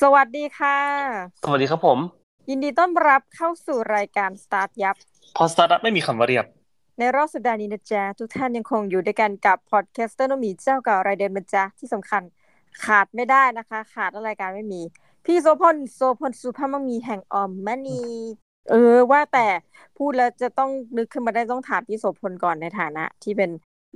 [0.00, 0.78] สวัสดีค่ะ
[1.44, 1.98] สวัสดีครับผม
[2.50, 4.96] ยินดีต้อนรับเข้าสู่รายการ StartYup
[5.36, 6.46] พอสตาร์ทไม่มีคำว่าเรียบ
[6.98, 12.22] ในรอบสัปดาห์นี้นะจ๊ะ ทุกท่านยังคงอยู่ด้วยกันกับ podcaster หมีเจ้าเก่ารายเดิมนะจ๊ะ ที่สำคัญ
[12.84, 14.82] ขาดไม่ได้นะคะ ขาดรายการไม่มี
[15.24, 18.02] พี่โสภณโสภณ ศุภมั่งมีแห่ง aomMONEY
[18.70, 19.46] เออว่าแต่
[19.96, 23.50] พูดแล้วจะต้องนึกขึ้นมาได้ต้องถามพี่โสภณก่อนในฐานะ ที่เป็น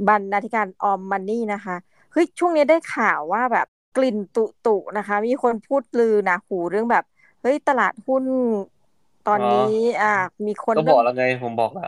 [0.09, 1.77] บรรณาธิการ aomMONEY นะคะ
[2.13, 3.67] เฮ้ยช่วงนี้ได้ข่าวว่าแบบ
[3.97, 7.05] กลิ่นตุตุนะคะ มีคนพูดลือนะหูเรื่องแบบ
[7.43, 8.25] เฮ้ยตลาดหุ้น
[9.29, 9.71] ตอนนี้
[10.03, 10.13] อ่า
[10.47, 11.87] มีคนก็บอกแล้วไงผมบอกละ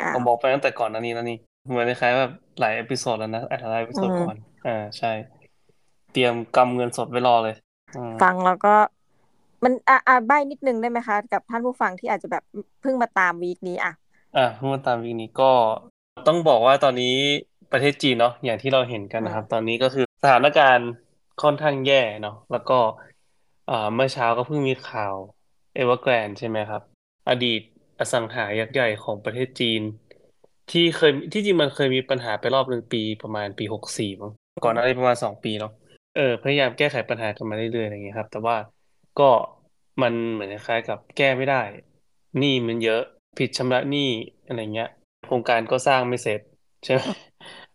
[0.00, 4.36] อ่าผมบอกไปตั้งแต่ก่อนหน้านี้แล้วนี่เหมือนคล้ายๆแบบหลาย episode แล้วนะอาจจะหลาย episode อืมก่อน
[4.66, 5.12] อ่าใช่
[6.12, 7.54] เตรียมกำเงินสดไว้รอเลย
[7.96, 8.74] อืมฟังแล้วก็
[9.64, 12.42] มันอ่าอ่าใบนิดนึงได้ไหมคะ กับท่านผู้ฟังที่อาจจะแบบ
[12.80, 13.92] เพิ่งมาตาม week นี้อะ
[14.36, 15.50] อะเมื่อตาม week นี้ก็
[16.26, 17.14] ต้องบอกว่าตอนนี้
[17.72, 20.90] ประเทศจีนเนาะอย่างที่เราเห็นกันนะครับ ตอนนี้ก็คือสถานการณ์
[21.42, 22.78] ค่อนข้างแย่เนาะแล้วก็
[23.70, 25.14] อ่าเมื่อเช้าก็เพิ่งมีข่าว
[25.74, 26.82] เอเวอร์แกรนใช่ไหมครับ
[27.28, 27.60] อดีต
[27.98, 29.82] อสังหายักษ์ใหญ่ของประเทศจีน
[30.70, 34.32] ที่เคยที่จริงมันเคยมีปัญหาไปรอบหนึ่งปีประมาณปีหกสี่มั้ง
[34.64, 35.72] ก่อนหน้านี้ประมาณสองปีเนาะ
[36.16, 38.56] เออพยายามแก้ไขปัญหากันมาเรื่อยๆอะไรอย่างเงี้ยครับ แต่ว่า
[39.20, 39.30] ก็
[40.02, 41.62] มันเหมือนคล้ายๆกับแก้ไม่ได้
[42.38, 43.02] หนี้มันเยอะ
[43.38, 44.10] ผิดชำระหนี้
[44.46, 44.88] อะไรเงี้ย
[45.26, 46.40] โครงการก็สร้างไม่เสร็จ
[46.84, 47.02] ใช่ไหม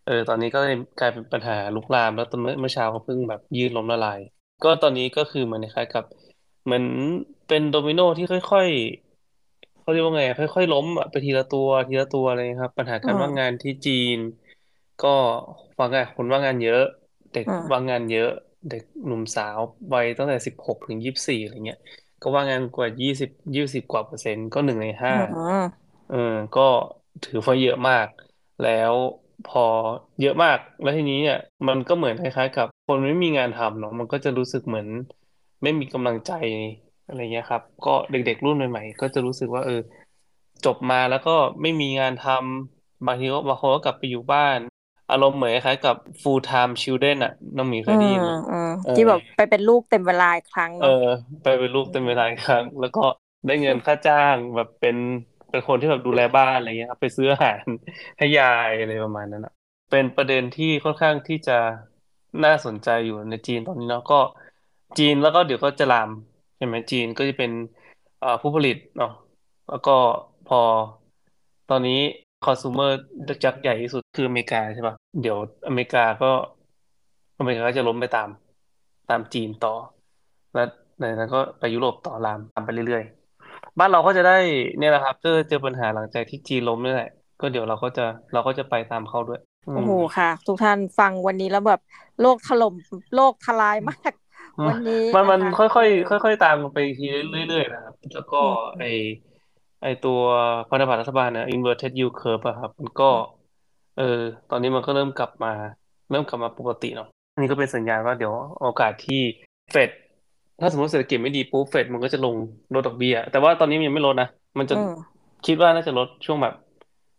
[0.09, 4.19] เออตอนนี้ก็เลยกลายเป็นปัญหาลุกลามแล้วตอนเมื่อเมื่อเช้าเขาเพิ่งแบบยืดล้มละลาย
[4.63, 6.03] ก็ตอนนี้ก็คือเหมือนคล้ายๆกับ
[6.63, 6.83] เหมือน
[7.47, 14.17] เป็นโดมิโนที่ค่อยๆเขาเรียกว่าไงอะค่อยๆล้มอะไปทีละตัวทีละตัวอะไรเลยครับ ปัญหาการอืมว่างงานที่จีน
[14.99, 15.07] ก็
[15.79, 16.79] ว่างงานคนว่างงานเยอะ
[17.31, 18.27] เด็กอืมว่างงานเยอะ
[18.67, 19.59] เด็กหนุ่มสาว
[19.93, 21.77] วัยตั้งแต่สิบหกถึงยี่สิบสี่อะไรเงี้ย
[22.21, 26.15] ก็ว่างงานกว่ายี่สิบยี่สิบกว่าเปอร์เซ็นต์ก็หนึ่งในห้าอืมเออ
[26.53, 26.61] ก็
[27.23, 28.07] ถือว่าเยอะมาก
[28.59, 28.95] แล้ว
[29.47, 29.65] พอ
[30.21, 34.87] เยอะมาก แล้วทีนี้เนี่ยมันก็เหมือนคล้ายๆ กับ คนไม่มีงานทำเนาะมันก็จะรู้สึกเหมือน
[35.63, 36.31] ไม่มีกำลังใจ
[37.07, 39.81] อะไรเงี้ยครับ ก็เด็กๆรุ่นใหม่ๆก็จะรู้สึกว่า เออ
[40.65, 44.57] จบมาแล้วก็ไม่มีงานทำบางทีก็บางคนก็กลับไปอยู่บ้าน
[45.11, 51.05] อารมณ์เหมือนคล้ายๆกับ full time children อะน้องหมีเคอืยได้มยินไหมอืมเออที่แบบไปเป็นลูกเต็มเวลาอีกครั้ง เอเนาะอ
[51.43, 53.05] ไปเป็นลูกเต็มเวลาอีกครั้ง แล้วก็
[53.47, 54.95] ได้เงินค่าจ้างแบบเป็น
[55.51, 57.63] เป็นคนที่แบบดูแลบ้านอะไรเงี้ยครับ ไปซื้ออาหาร
[58.17, 59.53] ให้ยายอะไรประมาณนั้นอะ
[59.91, 61.57] เป็นประเด็นที่ค่อนข้างที่จะ
[62.43, 64.19] น่าสนใจอยู่ในจีนตอนนี้เนาะก็
[64.97, 66.09] จีนแล้วก็เดี๋ยวก็จะลาม
[66.57, 67.51] ใช่ไหมจีนก็จะเป็น
[68.41, 69.11] ผู้ผลิตเนาะ
[69.69, 69.95] แล้วก็
[70.47, 70.61] พอ
[71.69, 71.99] ตอนนี้
[72.45, 72.91] คอน sumer
[73.45, 75.37] ยักใหญ่ที่สุดคืออเมริกาใช่ปะเดี๋ยว
[75.67, 76.31] อเมริกาก็
[77.39, 78.29] อเมริกาก็จะล้มไปตาม
[79.09, 79.73] ตามจีนต่อ
[80.53, 80.67] แล้ว
[80.99, 83.18] ในนั้นก็ไปยุโรปต่อลามตามไปเรื่อยๆ
[83.79, 84.37] บ้านเราก็จะได้
[84.77, 87.09] เนี่ยแหละครับเจอเจอปัญหาหลังจากที่จีนล้มนี่แหละ
[87.41, 91.79] ก็เดี๋ยวเราก็จะเราก็จะไปตามเขาด้วยอืโอ้มโหค่ะ ทุกท่านฟังวันนี้แล้วแบบ
[92.21, 92.73] โลกถล่ม
[93.15, 94.13] โลกทลายมาก
[94.67, 98.45] วันนี้มันมันนะคะค่อยเออๆค่อย ๆ ตามกันไปทีเรื่อยๆนะครับ แล้วก็อื
[98.77, 98.83] มไอ
[99.83, 100.19] ไอตัว
[100.69, 103.09] พันธบัตรรัฐบาลเนี่ย inverted yield curve อะครับ มันก็
[103.97, 104.03] เออ
[104.49, 105.51] ตอนนี้มันก็เริ่มกลับมา
[106.11, 109.21] เริ่มกลับมาปกติเนาะอันนี้ก็เป็นสัญญาณว่าเดี๋ยวโอกาสที่
[109.71, 109.89] เฟด
[110.59, 112.35] ถ้าสมมติเศรษฐกิจไม่ดีปุ๊บเฟดมันก็จะลง
[112.73, 114.27] ลดดอกเบี้ย แต่ว่าตอนนี้มันยังไม่ลดนะ
[114.59, 114.91] มันจะอืม
[115.45, 116.53] คิดว่าน่าจะลดช่วงแบบ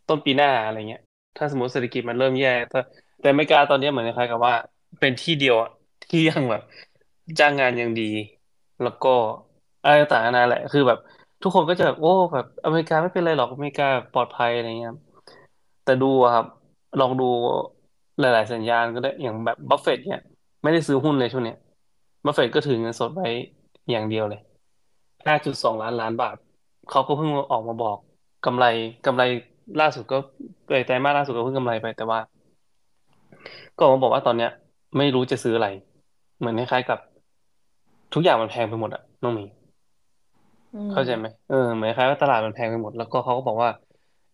[0.06, 1.00] ต้นปีหน้าอะไรเงี้ย
[1.36, 2.76] ถ้าสมมติเศรษฐกิจมันเริ่มแย่แต่
[3.20, 4.54] แต่อเมริกาตอนนี้เหมือนคล้ายๆกับว่า
[5.00, 5.68] เป็นที่เดียวอะ
[6.10, 6.62] ที่ยังแบบ
[7.38, 8.02] จ้างงานยังดี
[8.80, 9.08] แล้วก็
[9.82, 10.98] อะไรต่างๆนานาแหละ คือแบบ
[11.42, 14.92] ทุกคนก็จะแบบโอ้แบบอเมริกาไม่เป็นไรหรอกอเมริกาปลอดภัยอะไรเงี้ย
[15.82, 16.46] แต่ดูอะครับ
[16.98, 17.24] ลองดู
[18.18, 20.20] หลาย ๆ สัญญาณก็ได้อย่างแบบบัฟเฟตเนี่ย
[20.62, 21.56] ไม่ได้ซื้อหุ้นเลยช่วงเนี้ย
[22.24, 23.28] บัฟเฟตก็ถือเงินสดไว้
[23.90, 24.40] อย่างเดียวเลย
[25.26, 26.36] 5.2 ล้านล้านบาท
[26.90, 27.98] เขาก็เพิ่งออกมาบอก
[28.46, 28.64] กำไร
[29.06, 29.22] กำไร
[29.80, 30.16] ล่าสุดก็
[30.68, 32.18] เอยไตรมาสล่าสุดก็เพิ่งกำไรไปแต่ว่า
[33.76, 34.50] ก็ออกมาบอกว่าตอนเนี้ย
[34.96, 35.68] ไม่รู้จะซื้ออะไร
[36.38, 36.98] เหมือนคล้ายๆกับ
[38.14, 39.44] ทุกอย่างมันแพงไปหมดอะน้องหมี
[40.72, 43.68] อืมเข้าใจไหมเออเหมือนคล้ายๆว่าตลาดมันแพงไปหมด แล้วก็เขาก็บอกว่า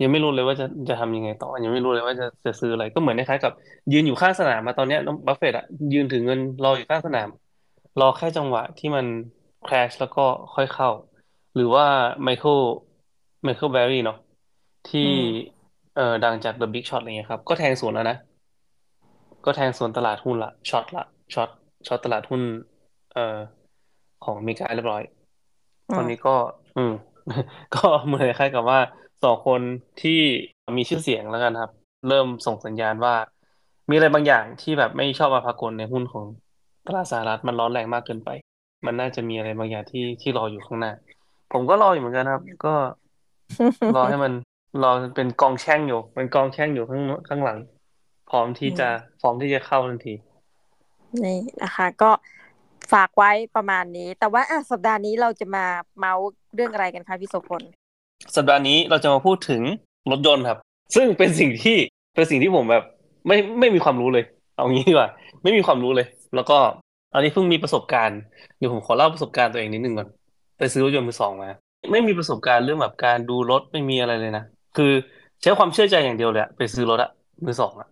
[0.02, 3.52] ยังไม่รู้เลยว่าจะจะทำยังไงต่อ ยังไม่รู้เลยว่าจะจะซื้ออะไร ก็เหมือนคล้ายๆกับ
[3.93, 7.28] ยืนอยู่ข้างสนามมาตอนเนี้ยน้องบัฟเฟตต์อะยืนถือเงินรออยู่ข้างสนาม
[8.00, 9.06] รอแค่จังหวะที่มัน
[9.69, 10.90] ค a ชแล้วก็ค่อยเข้า
[11.54, 11.87] หรือว่า
[12.22, 12.58] ไมเคิล
[13.44, 14.19] ไมเคิลเบอร์รี่เนาะ
[14.88, 15.22] ที่อืม
[15.96, 18.16] เอ่อดังจาก The Big Short อะไรเงี้ยครับ ก็แทงสวนแล้วนะ
[19.44, 21.04] ก็แทงสวนตลาดหุ้นละช็อตละ
[21.34, 21.48] ช็อต
[21.87, 22.43] ช็อตตลาดหุ้น
[23.12, 23.38] เอ่อ
[24.25, 25.02] ของอเมริกาเรียบร้อย
[25.90, 26.34] อืตอนม นี้ก็
[26.76, 26.93] อืม
[27.75, 28.81] ก็เหมือนคล้ายกับว่า
[29.22, 29.60] สองคน
[30.02, 30.20] ที่
[30.76, 31.72] มีชื่อเสียงแล้วกันครับ
[32.08, 33.14] เริ่มส่งสัญญาณว่า
[33.88, 36.25] มีอะไรบางอย่างที่แบบไม่ชอบมาพากลในหุ้นของ
[36.86, 38.30] ตลาดสหรัฐมันร้อนแรงมากเกินไป
[38.86, 40.92] มันน่าจะมีอะไรบางอย่างที่ที่รออยู่ข้างหน้า
[41.52, 42.74] ผมก็รออยู่เหมือนกันครับ ก็
[43.96, 44.32] รอให้มัน
[44.82, 47.58] รอเป็นกองแช่งอยู่เป็นกองแช่งอยู่ข้างข้างหลัง
[48.30, 48.88] พร้อมที่จะ
[49.20, 50.14] พร้อมที่จะเข้าทันที
[51.24, 52.10] นี่นะคะ ก็
[52.92, 55.64] ฝากไว้ประมาณนี้ แต่ว่าอะสัปดาห์นี้เราจะมา
[55.98, 57.62] เมาส์เรื่องอะไรกันคะพี่โสพล
[58.36, 59.62] สัปดาห์นี้เราจะมาพูดถึง
[60.10, 60.58] รถยนต์ครับ
[60.94, 61.76] ซึ่งเป็นสิ่งที่
[62.14, 62.84] เป็นสิ่งที่ผมแบบ
[63.26, 64.24] ไม่ไม่มีความรู้เลย
[64.56, 65.08] เอางี้ดีกว่า
[65.42, 66.58] ไม่มีความรู้เลย แล้วก็
[67.12, 68.20] อันนี้เพิ่งมีประสบการณ์
[68.58, 70.08] เดี๋ยวผมขอเล่าประสบการณ์ตัวเองนิดนึงก่อน
[70.58, 71.50] ไปซื้อรถยนต์มือสองมา
[71.93, 74.44] ไม่มีประสบการณ์เรื่องแบบการดูรถไม่มีอะไรเลยนะ
[74.76, 74.93] คือ
[75.43, 77.11] ใช้ความเชื่อใจอย่างเดียวเลยไปซื้อรถอะ
[77.44, 77.88] มือสองอะ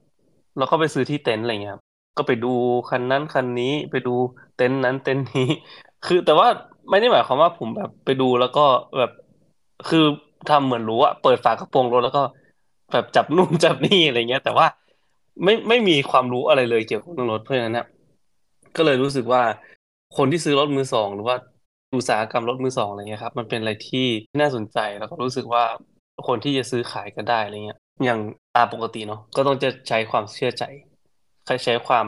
[0.56, 1.82] แล้วก็ไปซื้อที่เต็นท์อะไรเงี้ยครับ
[2.16, 2.52] ก็ไปดู
[2.90, 4.14] คันนั้นคันนี้ไปดู
[4.56, 5.48] เต็นท์นั้นเต็นท์นี้
[6.06, 6.48] คือแต่ว่า
[6.90, 8.64] ไม่ได้หมายความว่าผมแบบไปดูแล้วก็
[8.98, 9.10] แบบ
[9.88, 10.04] คือ
[10.50, 12.22] ทำเหมือนรู้อะเปิดฝากระโปรงรถแล้วก็
[12.92, 14.66] แบบจับนู่นจับนี่อะไรเงี้ย แต่ว่า
[15.44, 17.86] ไม่ไม่มีความรู้อะไรเลยเกี่ยวกับเรื่องรถเพราะฉะนั้นนะ
[18.76, 19.42] ก็เลยรู้สึกว่า
[20.16, 21.36] คนที่ซื้อรถมือสองหรือว่า
[21.96, 24.06] อุตสาหกรรมรถมือสองอะไรเงี้ยครับมันเป็นอะไรที่
[24.40, 25.64] น่าสนใจแล้วก็รู้สึกว่า
[26.26, 28.20] คนที่จะซื้อขายกันได้อะไรเงี้ย อย่าง
[28.54, 30.64] ตาปกติเนาะก็ต้องจะใช้ความเชื่อใจ
[31.64, 32.06] ใช้ความ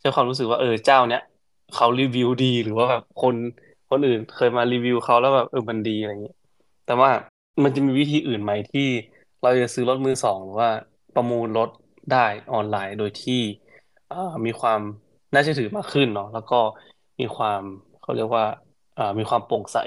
[0.00, 1.22] ใช้ความรู้สึกว่าเออเจ้าเนี้ย
[1.74, 3.34] เขารีวิวดีหรือว่าแบบคน
[3.90, 6.36] คนอื่นเคยมารีวิวเขาแล้วแบบเออมันดีอะไรเงี้ย
[6.86, 7.10] แต่ว่า
[7.62, 8.88] มันจะมีวิธีอื่นไหมที่
[9.42, 10.70] เราจะซื้อรถมือสองหรือว่า
[11.14, 11.70] ประมูลรถ
[12.12, 13.40] ได้ออนไลน์โดยที่
[14.44, 14.80] มีความ
[15.32, 16.58] น่าเชื่อถือมากขึ้นเนาะแล้วก็
[17.20, 17.62] มีความ
[18.02, 18.44] เขาเรียกว่า
[19.18, 19.78] มีความโปร่งใส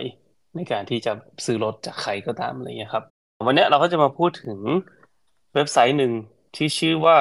[0.55, 1.11] ในการที่จะ
[1.45, 3.03] ซื้อรถจากใครก็ตามอะไรเงี้ยครับ
[3.45, 4.57] วันนี้เราก็จะมาพูดถึง
[5.53, 6.11] เว็บไซต์หนึ่ง
[6.55, 7.17] ที่ชื่อว่า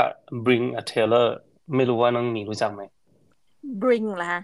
[0.47, 1.29] Bring a Tailor
[1.77, 2.83] ไม่รู้ว่าน้องหมีรู้จักไหม
[3.83, 4.43] Bring เหรอคะ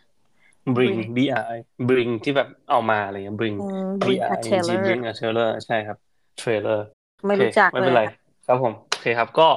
[0.76, 3.56] Bring B R I Bring ที่แบบเอามาอะไรเงี้ย Bring
[4.00, 5.98] B Bring R a I N G Tailor Bring a Tailor ใช่ครับ
[6.40, 6.80] Trailer
[7.26, 8.02] ไม่รู้จักไม่เป็นไร
[8.46, 9.48] ครับผมโอเคครับก็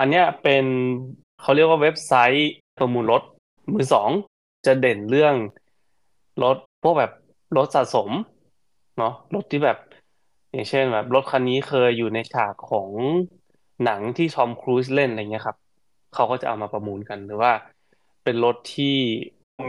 [0.00, 0.64] อันเนี้ยเป็น
[1.42, 3.22] เขาเรียกว่าเว็บไซต์ประมูลรถ
[3.72, 4.10] มือสอง
[4.66, 5.34] จะเด่นเรื่อง
[6.42, 7.12] รถพวกแบบ
[7.56, 8.10] รถสะสม
[8.98, 9.78] เนาะรถที่แบบ
[10.52, 12.90] อย่างเช่นแบบรถคันนี้เคยอยู่ในฉากของ
[13.84, 15.56] หนังที่ทอมครูซเล่นอะไรเงี้ยครับ
[16.14, 17.52] เขาก็จะเอามาประมูลกันหรือว่า
[18.24, 18.96] เป็นรถที่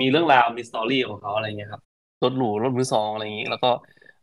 [0.01, 1.81] มีเรื่องราวมี story ของเขาอะไรเงี้ยครับ
[2.23, 3.71] รถหรูรถมือสองอะไรอย่างงี้ แล้วก็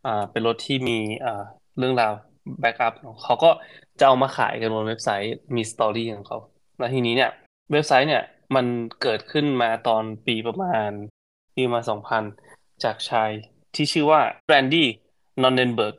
[0.07, 1.43] อ่าเป็นรถที่มีอ่า
[1.79, 2.13] เรื่องราว
[2.61, 3.51] backup เขาก็
[4.01, 6.39] จะเอามาขายกันบนเว็บไซต์มี story ของเขา
[6.79, 7.31] แล้วทีนี้เนี่ย
[7.73, 8.23] เว็บไซต์เนี่ย
[8.55, 8.67] มัน
[9.03, 10.91] เกิดขึ้นมาตอนปีประมาณ
[11.55, 12.25] ปีมาสองพัน
[12.85, 13.31] จากชาย
[13.75, 14.89] ที่ชื่อว่า Randy
[15.43, 15.97] Nonnenberg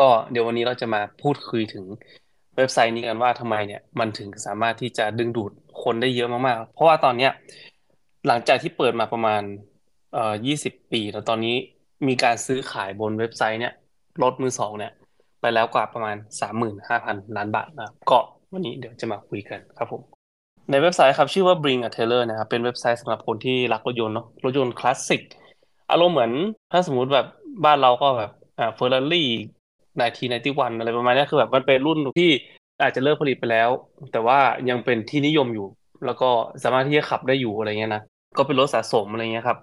[0.00, 1.84] ก็เดี๋ยววันนี้เราจะมาพูดคุยถึง
[2.56, 5.52] เว็บไซต์นี้กันว่าทำไมเนี่ยมันถึงสามารถที่จะดึงดูด
[5.82, 7.32] คนได้เยอะมากๆ เพราะว่าตอนเนี้ย
[8.26, 9.42] หลังจากที่เปิดมาประมาณ
[10.14, 11.56] เอ่อยี่สิบปีแล้วตอนนี้
[12.08, 13.74] มีการซื้อขายบนเว็บไซต์เนี่ย
[14.22, 14.92] รถมือสองเนี่ย
[15.40, 18.18] ไปแล้วกว่าประมาณสามหมื่นห้าพันล้านบาทนะก็
[18.52, 20.19] วันนี้เดี๋ยวจะมาคุยกันครับผม
[20.68, 25.22] ในเว็บไซต์ครับชื่อว่า Bring a Trailer นะครับเป็นเว็บไซต์สำหรับคนที่รักรถยนต์เนาะรถยนต์คลาสสิก
[25.90, 26.32] อารมณ์เหมือน
[26.72, 27.26] ถ้าสมมุติแบบ
[27.64, 29.28] บ้านเราก็แบบอ่าเฟอร์รารี่
[29.96, 32.30] ninety ninety one อะไรประมาณนี้คือแบบมันเป็นรุ่นที่
[32.82, 33.68] อาจจะเลิกผลิตไปแล้ว
[34.12, 35.66] แต่ว่ายังเป็นที่นิยมอยู่
[36.06, 36.28] แล้วก็
[36.62, 38.02] สามารถที่จะขับได้อยู่อะไรเงี้ยนะ
[38.38, 39.58] ก็เป็นรถสะสมอะไรเงี้ยครับ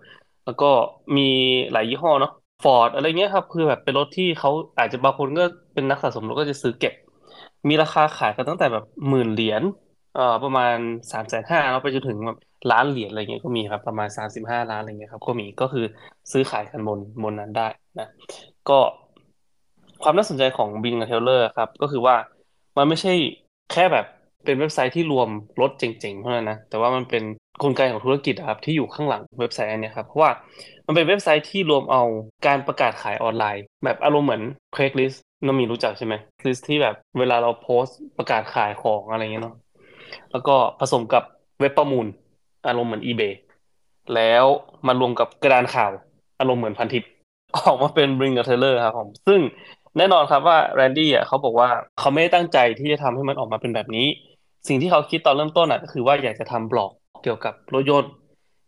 [0.46, 0.70] แล้วก็
[1.18, 1.30] มี
[1.72, 2.32] หลายยี่ห้อเนาะ
[2.64, 5.44] ฟอร์ดอะไรเงี้ยครับคือแบบเป็นรถที่เขาอาจจะบางคนก็
[5.74, 6.94] เป็นนักสะสมรถก็จะซื้อเก็บ
[7.70, 9.64] มีราคาขายกันตั้งแต่แบบหมื่นเหรียญ
[10.18, 10.76] เอ่อประมาณ
[11.12, 12.38] สามแสนห้าแล้วไปจนถึงแบบ
[12.72, 15.86] ล้านเหรียญอะไรเงี้ยก็มีครับ ประมาณสามสิบห้าล้านอะไรเงี้ยครับ ก็มีก็คือ
[16.32, 17.68] ซื้อขายกันบนบนนั้นได้
[18.00, 18.08] นะ
[18.70, 18.80] ก็
[20.04, 22.16] ความน่าสนใจของ Bing a Taylor ครับ ก็คือว่า
[22.78, 23.14] มันไม่ใช่
[23.72, 24.06] แค่แบบ
[24.46, 25.30] เป็นเว็บไซต์ที่รวม
[25.62, 27.24] รถเจ๋งๆเท่านั้นนะแต่ว่ามันเป็น
[27.64, 30.32] กลไกของธุรกิจครับที่อยู่ข้างหลังเว็บไซต์อันนี้ครับเพราะว่า
[30.86, 32.04] มันเป็นเว็บไซต์ที่รวมเอา
[32.48, 34.44] การประกาศขายออนไลน์ แบบอารมณ์เหมือน
[34.76, 39.56] Craigslist น้องมีรู้จักใช่ไหม Craigslist ที่แบบเวลาเราโพสต์ประกาศขายของอะไรเงี้ยเนาะ
[40.32, 41.24] แล้วก็ผสมกับ
[41.60, 42.08] เว็บประมูล
[42.68, 43.34] อารมณ์เหมือน eBay
[44.16, 44.46] แล้ว
[44.88, 45.92] มารวมกับกระดานข่าว
[46.40, 47.04] อารมณ์เหมือนพันทิป
[47.56, 49.40] ออกมาเป็น Bring a Taylor ครับผม ซึ่ง
[49.98, 54.08] แน่นอนครับว่าแรนดี้อะเขาบอกว่าเขาไม่ได้ตั้งใจที่จะทำให้มันออกมาเป็นแบบนี้
[54.68, 56.92] สิ่งที่เขาคิดตอนเริ่มต้นอะก็คือว่าอยากจะทำบล็อก
[57.24, 58.12] เกี่ยวกับรถยนต์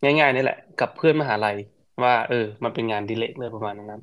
[0.03, 1.55] ง่ายๆนี่แหละ กับเพื่อนมหาลัย
[2.03, 4.01] ว่า เออ มันเป็นงานดิเลกเลยประมาณนั้น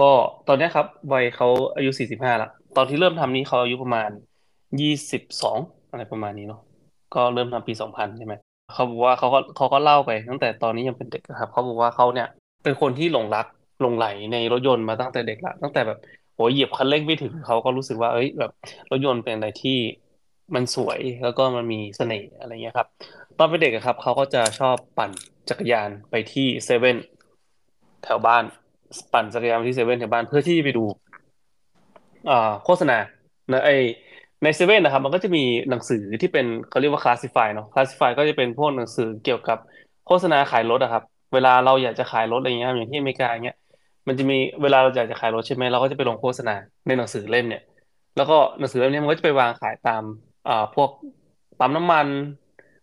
[0.00, 0.10] ก็
[0.48, 4.10] ตอนนี้ครับวัยเขาอายุสี่สิบห้าละตอนที่เริ่มทำนี้เขาอายุประมาณ
[4.80, 5.58] ยี่สิบสอง
[5.90, 6.60] อะไรประมาณนี้เนาะ
[7.14, 8.34] ก็เริ่มทำปีสองพันใช่ไหม
[8.72, 12.28] เขาบอกว่าเขาก็เขาก็เล่าไปตั้งแต่ตอนนี้ยังเป็นเด็กครับเขาบอกว่าเขาเนี่ย
[12.64, 13.46] เป็นคนที่หลงรัก
[13.80, 15.98] หลงไหลในรถยนต์มาตั้งแต่เด็กละตั้งแต่แบบ
[16.34, 18.50] โหเหยียบคันเร่งไม่ถึงเขาก็รู้สึกว่าเอ้ยแบบ
[18.90, 19.78] รถยนต์เป็นอะไรที่
[20.54, 22.88] มันสวยแล้วก็มันมีเสน่ห์อะไรเงี้ยครับ
[23.38, 25.10] ตอนเป็นเด็กครับเขาก็จะชอบปั่น
[25.48, 26.96] จักรยานไปที่เซเว่น
[28.04, 28.44] แถวบ้าน
[29.12, 30.84] ปั่นจักรยานไปที่เซเว่นแถวบ้านเพื่อที่จะไปดู
[32.30, 32.98] อ่าโฆษณา
[33.52, 33.70] นะไอ
[34.42, 39.58] ในเซเว่นนะครับ มันก็จะมีหนังสือที่เป็นเขาเรียกว่าคลาสสิฟายเนาะคลาสสิฟายก็จะเป็นพวกหนังสือเกี่ยวกับ
[40.06, 41.02] โฆษณาขายรถอะครับ
[41.34, 43.56] เวลาเราอยากจะขายรถอะไรเงี้ยอย่างที่อเมริกาเงี้ย
[44.08, 46.54] มันจะมีเวลาเราอยากจะขายรถใช่ไหมเราก็จะไปลงโฆษณา
[46.86, 47.62] ในหนังสือเล่มเนี่ย
[48.16, 50.02] แล้วก็หนังสือเล่มนี้มันก็จะไปวางขายตาม
[50.48, 50.90] อ่าพวก
[51.58, 52.06] ปั๊มน้ำมัน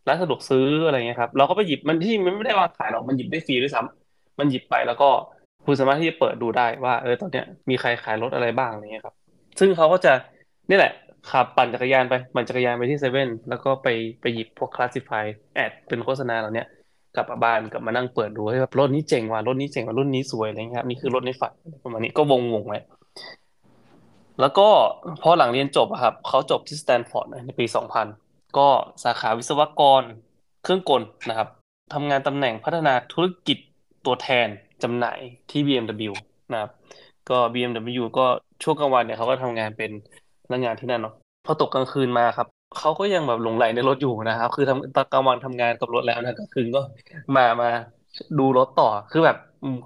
[0.08, 3.82] ร้านสะดวกซื้ออะไรเงี้ยครับเราก็ไปหยิบมันที่มันไม่ได้วางขายหรอกมันหยิบได้ฟรีด้วยซ้
[4.40, 5.10] มันหยิบไปแล้วก็
[5.66, 9.16] คุณสามารถที่จะเปิดดูได้ว่าเออตอนเนี้ยมีใครขายรถอะไรบ้างอะไรเงี้ยครับ
[9.60, 10.14] ซึ่งเขาก็จะ
[10.70, 10.92] นี่แหละ
[11.32, 13.88] ขับปั่นจักรยานไปปั่นจักรยานไปที่เซเว่นแล้วก็ไป
[14.22, 16.66] ไปหยิบพวก classified ad เป็นโฆษณาเหล่านี้
[17.16, 21.52] กลับมาบ้านกลับมานั่งเปิดดูให้แบบรถนี้เจ๋งว่ะรถนี้เจ๋งว่ะรุ่นนี้สวยอะไรเงี้ยครับนี่คือรถในฝัน
[21.84, 22.80] ประมาณนี้ก็วงวงไว้
[24.42, 24.68] แล้วก็
[25.22, 27.66] พอหลังเรียนจบอะครับเขาจบที่สแตนฟอร์ดในปี
[28.12, 28.68] 2000ก็
[29.04, 30.04] สาขาวิศวกร
[30.64, 31.50] เครื่องกลนะครับ
[31.94, 33.58] ทำงานตำแหน่งพัฒนาธุรกิจ
[34.06, 34.48] ตัวแทน
[34.84, 35.20] จำหน่าย
[35.52, 36.14] ที่ BMW
[36.52, 36.72] นะครับ
[37.30, 38.26] ก็ BMW ก็
[38.64, 39.92] ช่วงกลางวันเนี่ยเขาก็ทำงานเป็น
[40.46, 41.14] พนักงานที่นั่นเนาะ
[41.46, 42.48] พอตกกลางคืนมาครับ
[42.80, 46.82] เขาก็ยังแบบหลงใหลในรถอยู่นะครับ คือทำตอนกลางวันทำงานกับรถแล้วนะกลางคืนก็
[47.36, 47.70] มามา
[48.40, 49.38] ดูรถต่อคือแบบ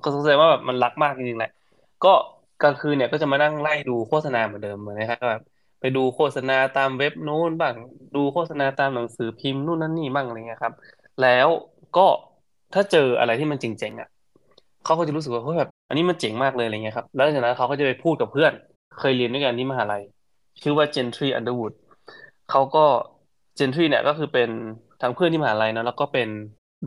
[0.03, 1.51] ก็สงสัยว่าแบบมันรักมากจริงๆแหละ
[2.05, 2.13] ก็
[2.63, 5.41] กลางคืนเนี่ยก็จะมานั่งไล่ดูโฆษณาเหมือนเดิมเหมือนนะครับแบบ
[5.79, 7.73] ไปดูโฆษณาตามเว็บนู้นบ้าง
[8.15, 10.73] ดูโฆษณาตามหนังสือพิมพ์นู่นนั่นนี่บ้างอะไรเงี้ยครับ
[11.21, 11.47] แล้ว
[11.97, 12.07] ก็
[12.73, 14.09] ถ้าเจออะไรที่มันเจ๋งๆอะ
[14.85, 18.51] เขาก็จะรู้สึกว่าเฮ้ยแบบ อันนี้มันเจ๋งมากเลยอะไรเงี้ยครับแล้วจากนั้นเขาก็จะไปพูดกับเพื่อน
[18.99, 20.03] เคยเรียนด้วยกันที่มหาลัย
[20.61, 21.73] ชื่อว่า Gentry Underwood
[22.49, 22.85] เขาก็
[23.59, 24.49] Gentry เนี่ยก็คือเป็น
[25.01, 26.29] ทั้งเพื่อนที่มหาลัยเนาะแล้วก็เป็น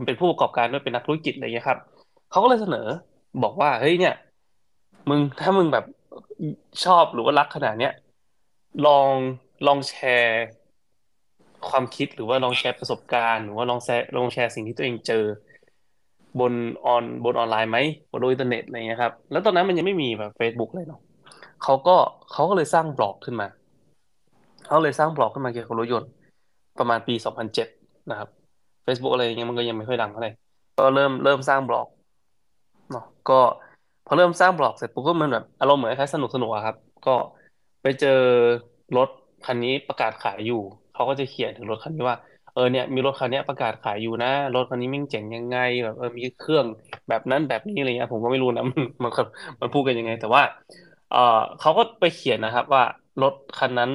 [0.05, 1.79] เป็นผู้ประกอบการด้วยเป็นนักธุรกิจอะไรเงี้ยครับ
[2.31, 2.87] เขาก็เลยเสนอ
[3.43, 4.15] บอกว่าเฮ้ยเนี่ย
[5.09, 5.85] มึงถ้ามึงแบบ
[6.85, 7.93] ชอบหรือว่ารักขนาดเนี้ย
[8.85, 9.09] ลอง
[9.67, 10.41] ลองแชร์
[11.69, 15.23] ความคิดหรือว่าลองแชร์ประสบการณ์ หรือว่าลองแชร์ลองแชร์สิ่งที่ตัวเองเจอ
[16.39, 16.53] บน
[16.85, 17.77] ออนบนออนไลน์ไหม
[18.11, 21.01] บนอินเทอร์เน็ตอะไรเงี้ยครับ แล้วตอนนั้นมันยังไม่มีแบบ Facebook เลยเนาะ
[21.63, 21.95] เขาก็
[22.31, 23.47] เขาก็เลยสร้างบล็อกขึ้นมา
[24.73, 26.09] เขาเลยสร้างบล็อกขึ้นมาเกี่ยวกับรถยนต์
[26.79, 27.15] ประมาณปี
[27.65, 28.29] 2007 นะครับ
[28.85, 30.31] Facebook อะไรอย่างเงี้ยมันก็ยังไม่ค่อยดังเท่าไหร่
[30.77, 31.87] ก็เริ่มเริ่มสร้างบล็อก
[32.91, 33.39] เนาะก็
[34.05, 36.75] พอเริ่มสร้างบล็อกเสร็จปุ๊บก็มันแบบอารมณ์เหมือนคล้ายสนุกสนุกอะครับ
[37.05, 37.15] ก็
[37.81, 38.19] ไปเจอ
[38.97, 39.09] รถ
[39.45, 40.61] คันนี้ประกาศขายอยู่
[40.93, 42.17] เขาก็จะเขียนถึงรถคันนี้ว่า
[42.53, 46.65] เออเนี่ยมีรถคันนี้ประกาศขายอยู่นะ รถคันนี้มิ่งเจ๋งยังไงแบบเออมีเครื่อง
[47.09, 49.11] แบบนั้นแบบนี้อะไรเงี้ยผมก็ไม่รู้นะมันมัน
[49.61, 50.43] มันพูดกันยังไง แต่ว่า
[51.11, 52.83] เออเขาก็ไปเขียนนะครับ ว่า
[53.21, 53.91] รถคันนั้น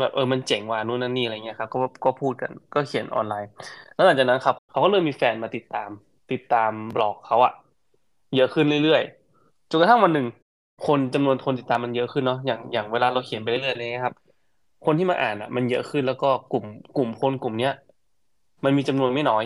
[0.00, 3.48] แบบเออมันเจ๋งว่ะนู่นนั่นนี่อะไรเงี้ยครับก็ก็พูดกันก็เขียนออนไลน์
[3.94, 5.90] แล้วหลังจากนั้นครับเขาก็เริ่มมีแฟนมาติดตาม
[6.32, 7.52] ติดตามบล็อกเขาอะ
[8.36, 10.26] เยอะขึ้นเรื่อยๆจนกระทั่งวันหนึ่ง
[10.86, 14.14] คนจำนวนคนติดตามมันเยอะขึ้นเนาะอย่างอย่างเวลาเราเขียนไปเรื่อยๆเลยครับ
[14.84, 16.64] คนที่มาอ่านอะมันเยอะขึ้นแล้วก็กลุ่ม
[16.96, 17.72] กลุ่มคนกลุ่มเนี้ย
[18.64, 19.44] มันมีจำนวนไม่น้อย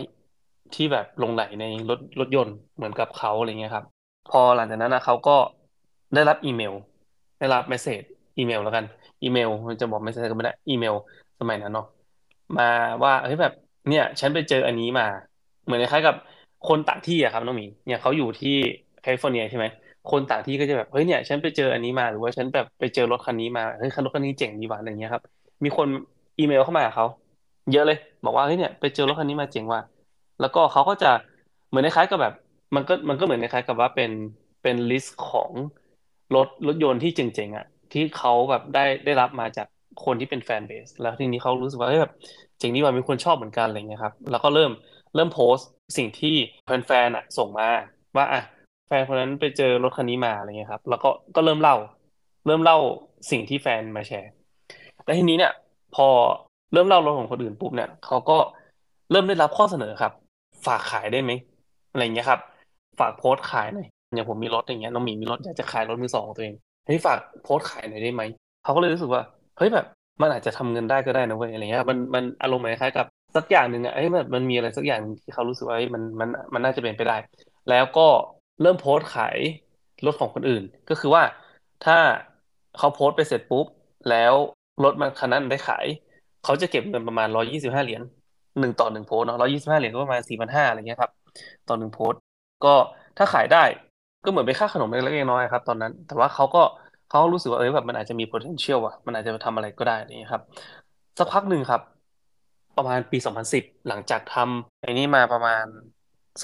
[0.75, 3.84] ที่แบบหลงใหลในรถรถยนต์เหมือนกับเขาอะไรเงี้ยครับ
[4.30, 5.37] พอหลังจากนั้นนะเขาก็
[6.14, 6.75] ได้รับอีเมล
[7.40, 8.02] ได้รับ message
[8.38, 8.84] อีเมลแล้วกัน
[9.24, 10.94] อีเมลมันจะบอก message ก็ไม่ได้อีเมล
[11.40, 11.86] สมัยนั้นเนาะ
[12.58, 12.64] มา
[13.02, 13.52] ว่าเฮ้ยแบบ
[13.88, 15.06] เนี่ย ฉันไปเจออันนี้มา
[15.64, 16.14] เหมือนคล้ายกับ
[16.68, 18.54] คนต่างที่อะครับน้องหมีเนี่ยเขาอยู่ที่
[19.00, 19.66] แคลิฟอร์เนียใช่ไหม
[20.10, 25.22] คนต่างที่ก็จะแบบเฮ้ยเนี่ย ฉันไปเจออันนี้มาหรือว่าฉันแบบไปเจอรถคันนี้มาเฮ้ยคันรถคันนี้เจ๋งดีว่ะอะไรเงี้ยครับ
[25.64, 25.88] มีคน
[26.38, 27.06] อีเมลเข้ามาหาเขา
[27.72, 29.80] เยอะเลย บอกว่าเฮ้ยเนี่ยไปเจอรถคันนี้มาเจ๋งว่ะ
[30.40, 31.10] แล้วก็เขาก็จะ
[31.68, 32.34] เหมือนคล้ายกับแบบ
[32.74, 34.10] มันก็มันก็เหมือนคล้ายกับว่าเป็น
[34.62, 35.52] เป็น list ของ
[36.34, 39.66] รถรถยนต์ที่เจ๋งๆอะ ที่เขาแบบได้ได้รับมาจาก
[40.04, 42.12] คนที่เป็นแฟนเบส แล้วทีนี้เขารู้สึกว่าเฮ้ยแบบ
[42.58, 44.70] เจ๋งดีว่ะมีคนชอบเหมือนกันอะไรเงี้ยครับ แล้วก็เริ่ม
[45.14, 46.34] เริ่มโพสต์สิ่งที่
[46.64, 47.68] แฟนๆอะส่งมา
[48.16, 48.40] ว่าอะ
[48.88, 51.76] แฟนคนนั้นไปเจอรถคันนี้มาอะไรเงี้ยครับ แล้วก็ก็เริ่มเล่า
[52.46, 52.78] เริ่มเล่า
[53.30, 54.30] สิ่งที่แฟนมาแชร์
[55.04, 55.52] แล้วทีนี้เนี่ย
[55.94, 56.06] พอ
[56.72, 58.36] เริ่มเล่ารถของคนอื่นปุ๊บเนี่ยเขาก็
[59.10, 60.12] เริ่มได้รับข้อเสนอครับ
[60.66, 61.30] ฝากขายได้ไหม
[61.90, 62.40] อะไรเงี้ยครับ
[62.98, 68.22] ฝากโพสต์ขายหน่อยอย่างผมมีรถอย่างเงี้ยน้องหมีมีรถอยากจะขายรถมือสองของตัวเอง เฮ้ยฝากโพสต์ขายหน่อยได้ไหม
[68.62, 69.22] เขาก็เลยรู้สึกว่า
[69.56, 69.86] เฮ้ยแบบ
[70.22, 77.16] มันอาจจะทำเงินได้ก็ได้นะเว้ยอะไรเงี้ยมันมันอารมณ์คล้ายกับสักอย่างหนึ่งอะเอ้ยมันมันมีอะไรสักอย่างที่เขารู้สึกว่ามันมันมันน่าจะเป็นไปได้
[77.70, 78.08] แล้วก็
[78.62, 79.38] เริ่มโพสต์ขาย
[80.06, 81.22] รถของคนอื่น ก็คือว่า
[81.84, 81.98] ถ้า
[82.78, 83.66] เขาโพสต์ไปเสร็จปุ๊บ
[84.10, 84.34] แล้ว
[84.84, 85.86] รถมันคันนั้นได้ขาย
[86.44, 88.02] เขาจะเก็บเงินประมาณร้อยี่สิบห้าเหรียญ
[88.60, 91.10] หนึ่งต่อหนึ่งโพสเนาะร้อยี่สิบห้าเหรียญก็ประมาณสี่พันห้าอะไรเงี้ยครับ
[91.68, 92.12] ต่อหนึ่งโพส
[92.64, 92.74] ก็
[93.18, 93.64] ถ้าขายได้
[94.24, 96.62] ก็เหมือนไปค่าขนมเล็กๆน้อยๆครับ ตอนนั้น แต่ว่าเขาก็
[97.08, 100.42] เขารู้สึกว่าเออแบบมันอาจจะมี potential อะมันอาจจะทำอะไรก็ได้นี่ครับ
[101.18, 101.80] สักพักหนึ่งครับ
[102.76, 105.64] ประมาณปีสองพันสิบหลังจากทำไอ้นี้มาประมาณ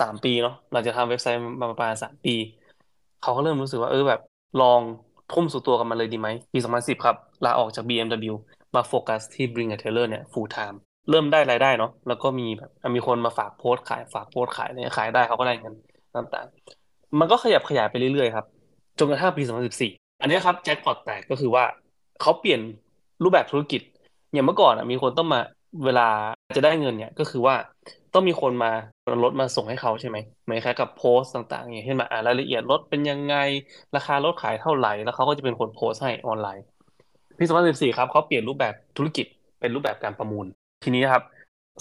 [0.01, 2.35] สามปีเนาะหลังจากทำเว็บไซต์มาประมาณสามปี
[3.23, 4.21] เขาก็เริ่มรู้สึกว่าเออแบบ
[4.63, 4.81] ลอง
[5.33, 8.35] ทุ่มสุดตัวกันมาเลยดีไหมปีสองพันสิบครับลาออกจาก BMW
[8.75, 10.77] มาโฟกัสที่ Bring a Taylor เนี่ย full time
[11.11, 15.75] เริ่มได้รายได้เนาะแล้วก็มีแบบมีคนมาฝากโพสต์ขายฝากโพสต์ขายเนี่ยขายได้เขาก็ได้เงิน
[16.17, 16.80] ต่างๆ
[17.19, 18.47] มันก็ขยับขยายไปเรื่อยๆครับ
[18.99, 21.65] จนกระทั่งปีสองพันสิบสี่อันนี้ครับแจ็คพอตแตกก็คือว่า
[22.21, 22.61] เขาเปลี่ยน
[23.23, 23.81] รูปแบบธุรกิจ
[24.33, 25.41] อย่างเมื่อก่อนอมีคนต้องมา
[25.85, 26.09] เวลา
[26.57, 27.55] จะได้เงินเนี่ยก็คือว่า
[28.15, 28.73] ต้องมีคนมา
[29.25, 33.37] รถมาส่งให้เขาใช่ไหมเหมือนคล้ายกับโพสต์ต่างๆอย่างเช่นมาอ่านรายละเอียดรถเป็นยังไง
[33.97, 36.65] ราคารถขายเท่าไหร่แล้วเขาก็จะเป็นคนโพสต์ให้ออนไลน์
[37.39, 39.27] ปี2014ครับเขาเปลี่ยนรูปแบบธุรกิจ
[39.61, 40.47] เป็นรูปแบบการประมูล
[40.85, 41.23] ทีนี้ครับ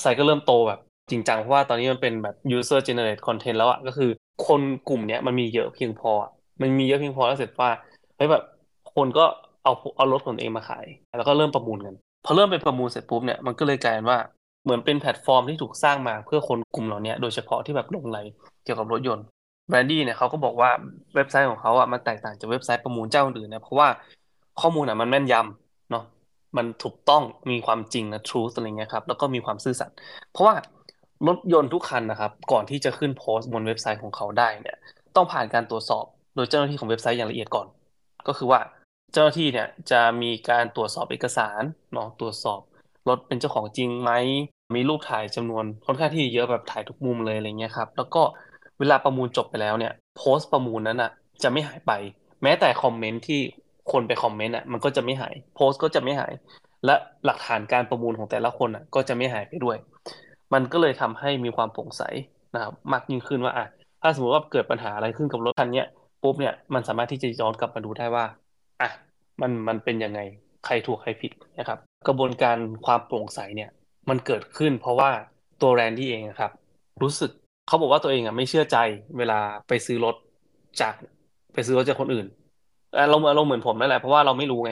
[0.02, 4.10] site ก็เริ่มโตแบบจริงจังเพราะว่าตอนนี้มันเป็นแบบ user generate content แล้วอะก็คือ
[4.48, 6.12] คนกลุ่มเนี้ยมันมีเยอะเพียงพอ
[6.62, 7.70] มันมีเยอะเพียงพอแล้วเสร็จว่า
[8.18, 8.44] เฮ้ยแบบ
[8.96, 9.26] คนก็
[9.64, 10.86] เอาเอารถของตัวเองมาขาย
[11.18, 14.20] แล้วก็เริ่มประมูลกัน พอเริ่มเป็นประมูลเสร็จปุ๊บเนี่ยมันก็เลยกลายเป็นว่า
[14.64, 18.18] เหมือนเป็นแพลตฟอร์มที่ถูกสร้างมาเพื่อคนกลุ่มเหล่านี้โดยเฉพาะที่แบบหลงใหล
[18.64, 19.26] เกี่ยวกับรถยนต์
[19.70, 20.70] แรนดี้เนี่ยเขาก็บอกว่า
[21.16, 23.88] เว็บไซต์ของเขาอะมันแตกต่างจากเว็บไซต์ประมูลเจ้าอื่นเนี่ยเพราะว่า
[24.62, 26.04] ข้อมูลอะมันแม่นยำเนาะ
[26.58, 29.96] มันถูกต้องมีความจริงนะ truth อะไรเงี้ยครับแล้วก็มีความซื่อสัตย์
[30.32, 30.56] เพราะว่า
[31.28, 34.78] รถยนต์ทุกคันนะครับ ก่อนที่จะขึ้นโพสต์บนเว็บไซต์ของเขาได้เนี่ย
[35.16, 37.68] ต้องผ่านการตรวจสอบโดยเจ้าหน้าที่ของเว็บไซต์อย่างละเอียดก่อน
[38.28, 38.60] ก็คือว่า
[39.14, 41.62] เจ้าหน้าที่เนี่ยจะมีการตรวจสอบเอกสาร
[41.94, 42.60] เนาะตรวจสอบ
[43.08, 44.12] รถเป็นเจ้าของจริงไหม
[44.76, 48.22] มีรูปถ่ายจำนวนค่อนข้างที่เยอะแบบถ่ายทุกมุมเลยอะไรเงี้ยครับ แล้วก็
[48.80, 51.12] เวลาประมูลจบไปแล้วเนี่ย โพสต์ประมูลนั้นอะ
[51.44, 51.92] จะไม่หายไป
[52.44, 53.40] แม้แต่คอมเมนต์ที่
[53.92, 56.34] คนไปคอมเมนต์อะมันก็จะไม่หาย โพสต์ก็จะไม่หาย
[56.86, 56.96] และ
[57.26, 59.78] หลักฐานการประมูลของแต่ละคนอะ ก็จะไม่หายไปด้วย
[60.54, 62.04] มันก็เลยทำให้มีความโปร่งใส
[62.56, 63.66] นะครับมากยิ่งขึ้นว่าอะ
[64.02, 65.84] ถ้าสมมติว่าเกิดปัญหาอะไรขึ้นกับรถคันนี้
[66.24, 68.26] ปุ๊บเนี่ยมันสามารถที่จะย้อนกลับมาดูได้ว่า
[68.82, 68.90] อะ
[69.42, 70.20] มันมันเป็นยังไง
[70.66, 73.70] ใครถูกใครผิดนะครับ กระบวนการความโปร่งใสเนี่ย
[74.10, 75.10] มันเกิดขึ้น เพราะว่า
[75.62, 76.52] ตัวแรนดี้เองครับ
[77.02, 77.32] รู้สึก
[77.68, 78.78] เขาบอกว่าตัวเองอะไม่เชื่อใจ
[79.18, 80.16] เวลาไปซื้อรถ
[80.82, 80.94] จาก
[81.54, 82.26] ไปซื้อรถจากคนอื่น
[83.10, 84.72] เราเราเหมือนผมนั่นแหละเพราะว่าเราไม่รู้ไง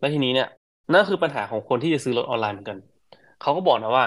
[0.00, 0.48] แล้วทีนี้เนี่ย
[0.92, 2.78] นั่นคือปัญหาของคนที่จะซื้อรถออนไลน์เหมือนกัน
[3.42, 4.04] เขาก็บอกนะว่า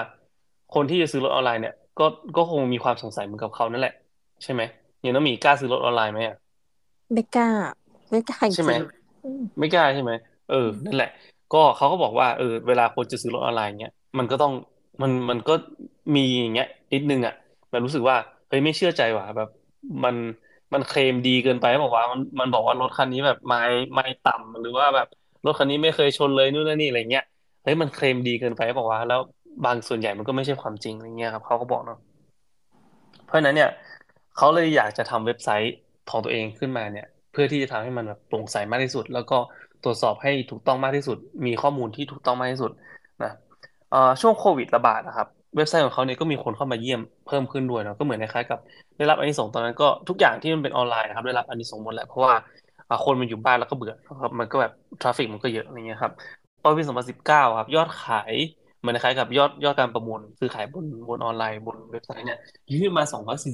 [0.74, 2.04] คนที่จะซื้อรถออนไลน์เนี่ยก็
[2.36, 3.92] ก็คงมีความสงสัยเหมือนกับเขานั่นแหละ
[4.42, 4.62] ใช่ไหม
[5.00, 6.36] อย่างน้องหมีกล้าซื้อรถออนไลน์ไหมอะ
[7.12, 7.48] ไม่กล้า
[8.10, 8.80] ไม่กล้าจใช่ไหมริง
[9.58, 10.12] ไม่กล้าใช่ไหม
[10.46, 10.56] เออ
[10.86, 11.08] นั่นแหละ
[11.50, 14.52] ก็เขาก็บอกว่าเออเวลาคนจะซื้อรถออนไลน์เนี่ยมันก็ต้อง
[15.02, 15.52] มันมันก็
[16.16, 17.32] มีอย่างเงี้ยนิดนึงอะ
[17.70, 18.16] แบบรู้สึกว่า
[18.48, 19.48] เฮ้ยไม่เชื่อใจว่ะแบบ
[20.04, 20.16] มัน
[20.74, 23.56] มันเคลมดีเกินไปบอกว่ามันมันบอกว่ารถคันนี้แบบไม่
[23.94, 25.06] ไม่ต่ำหรือว่าแบบ
[25.44, 27.24] รถคันนี้ไม่เคยชนเลยนู่นนั่นนี่อะไรเงี้ย
[27.62, 29.20] เฮ้ยมันเคลมดีเกินไปบอกว่า แล้ว
[29.64, 31.98] บางส่วนใหญ่มันก็ไม่ใช่ความจริงอะไรเงี้ยครับเขาก็บอกเนาะ
[33.26, 33.70] เพราะฉะนั้นเนี่ย
[34.36, 35.74] เขาเลยอยากจะทำเว็บไซต์
[36.10, 39.38] ของตัวเองขึ้นมาเนี่ย เพื่อที่จะทำให้มันแบบโปร่งใสมากที่สุด แล้วก็
[39.84, 42.72] ตรวจสอบให้ถูกต้องมากที่สุด มีข้อมูลที่ถูกต้องมากที่สุด
[43.24, 43.32] นะ
[43.90, 48.58] เออช่วงโควิดระบาดนะครับเว็บไซต์ของเขาเนี่ยก็มีคนเข้ามาเยี่ยมเพิ่มขึ้นด้วยเนาะก็เหมือนคล้ายๆกับ
[48.96, 52.32] ได้รับอานิสงส์ตอนนั้นก็ทุกอย่างที่มันเป็นออนไลน์นะครับได้รับอานิสงส์หมดแหละเพราะว่า
[53.04, 56.12] คนมันอยู่บ้านแล้วก็เบื่อครับมันก็แบบ traffic มันก็เยอะอะไรเงี้ยครับ
[56.62, 58.34] พอปี2019 ครับ ยอดขาย
[58.86, 63.04] มือนคล้ายกับยอดยอดการประมูลซื้อขายบนบนออนไลน์บนเว็บไซต์เนี่ยอยู่ที่มา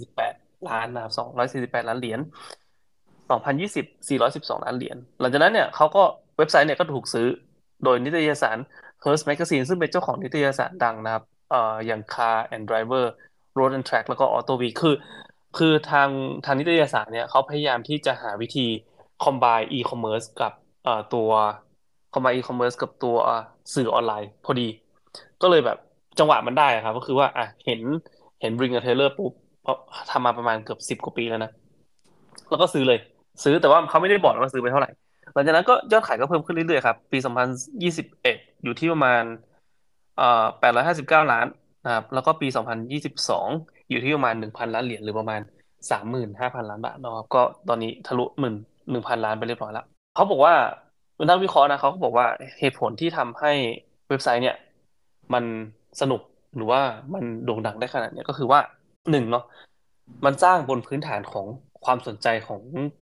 [0.08, 1.12] 248ล้านนะครับ
[1.72, 2.20] 248ล้านเหรียญ
[3.30, 6.02] 2020 412ล้านเหรียญหลังจากนั้นเนี่ยเขาก็
[6.38, 7.26] เว็บไซต์เนี่ยก็ถูกซื้อ
[7.84, 8.58] โดยนิตยสาร
[9.04, 13.04] Hearst Magazine ซึ่งเป็นเจ้าของนิตยสารดังนะครับเอ่ออย่าง Car and Driver
[13.58, 14.94] Road and Track แล้วก็ Auto Week คือ
[15.58, 16.08] คือทาง
[16.44, 18.66] ทางนิตยสารเนี่ยเขาพยายามที่จะหาวิธี
[19.24, 20.52] combine e-commerce กับ
[20.84, 21.30] เอ่อตัว
[22.14, 23.16] combine e-commerce กับตัว
[23.74, 24.68] สื่อออนไลน์พอดี
[25.42, 25.78] ก็เลยแบบ
[26.18, 27.80] จังหวะมันได้ครับ ก็คือว่าอะเห็น
[28.40, 29.76] เห็น Bring a Taylor ปุ๊บเพราะ
[30.10, 31.50] ทำมาประมาณเกือบสิบกว่าปีแล้วนะ
[32.48, 32.98] แล้วก็ซื้อเลย
[33.44, 34.90] ซื้อแต่ว่าเขาไม่ได้บอกว่าซื้อไปเท่าไหร่
[35.34, 37.18] หลังจากนั้นก็ยอดขายก็เพิ่มขึ้นเรื่อยๆครับ ปี
[37.90, 39.22] 2021อยู่ที่ประมาณ
[40.18, 40.44] เอ่อ
[41.26, 41.46] 859ล้าน
[41.84, 43.48] นะครับ แล้วก็ปี2022อง
[43.90, 45.40] อยู่ที่ประมาณ1,000ล้านเหรียญหรือประมาณ
[46.00, 48.54] 35,000ล้านบาทนะครับ ก็ตอนนี้ทะลุหมื่น
[49.04, 50.54] 1,000ล้านไปเรียบร้อยแล้ว เขาบอกว่า
[51.28, 52.26] นักวิเคราะห์นะเขาบอกว่า
[52.60, 53.52] เหตุผลที่ทำให้
[54.08, 54.56] เว็บไซต์เนี่ย
[55.34, 55.44] มัน
[56.00, 56.20] สนุก
[56.56, 56.80] หรือว่า
[57.14, 58.60] มันโด่งดังได้ขนาดนี้ก็คือว่า
[59.10, 59.44] หนึ่งเนาะ
[60.24, 61.46] มันสร้างบนพื้นฐานของ
[61.84, 62.60] ความสนใจของ